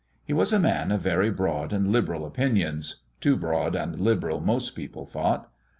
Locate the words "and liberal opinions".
1.71-3.03